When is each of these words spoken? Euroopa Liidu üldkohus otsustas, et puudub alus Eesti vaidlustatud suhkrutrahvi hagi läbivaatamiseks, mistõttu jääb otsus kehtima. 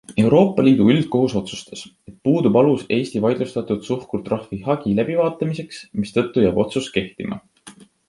Euroopa 0.21 0.63
Liidu 0.67 0.85
üldkohus 0.93 1.35
otsustas, 1.39 1.83
et 2.11 2.15
puudub 2.29 2.57
alus 2.63 2.87
Eesti 2.99 3.23
vaidlustatud 3.27 3.87
suhkrutrahvi 3.91 4.61
hagi 4.71 4.97
läbivaatamiseks, 5.03 5.87
mistõttu 6.03 6.49
jääb 6.49 6.63
otsus 6.69 6.93
kehtima. 7.01 7.43